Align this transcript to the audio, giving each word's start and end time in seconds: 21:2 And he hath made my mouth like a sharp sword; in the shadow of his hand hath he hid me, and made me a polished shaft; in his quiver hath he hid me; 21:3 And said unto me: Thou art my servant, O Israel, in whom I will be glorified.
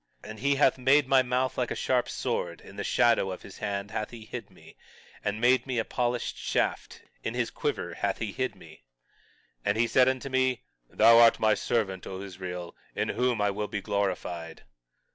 21:2 0.23 0.29
And 0.31 0.39
he 0.39 0.55
hath 0.55 0.77
made 0.79 1.07
my 1.07 1.21
mouth 1.21 1.59
like 1.59 1.69
a 1.69 1.75
sharp 1.75 2.09
sword; 2.09 2.59
in 2.59 2.75
the 2.75 2.83
shadow 2.83 3.29
of 3.29 3.43
his 3.43 3.59
hand 3.59 3.91
hath 3.91 4.09
he 4.09 4.25
hid 4.25 4.49
me, 4.49 4.75
and 5.23 5.39
made 5.39 5.67
me 5.67 5.77
a 5.77 5.85
polished 5.85 6.39
shaft; 6.39 7.03
in 7.23 7.35
his 7.35 7.51
quiver 7.51 7.93
hath 7.93 8.17
he 8.17 8.31
hid 8.31 8.55
me; 8.55 8.83
21:3 9.63 9.75
And 9.79 9.89
said 9.91 10.09
unto 10.09 10.29
me: 10.29 10.63
Thou 10.89 11.19
art 11.19 11.39
my 11.39 11.53
servant, 11.53 12.07
O 12.07 12.19
Israel, 12.19 12.75
in 12.95 13.09
whom 13.09 13.39
I 13.41 13.51
will 13.51 13.67
be 13.67 13.79
glorified. 13.79 14.63